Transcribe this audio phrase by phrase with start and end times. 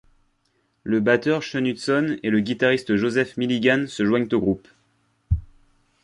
[0.83, 4.67] Le batteur Sean Hutson et le guitariste Joseph Milligan se joignent au groupe.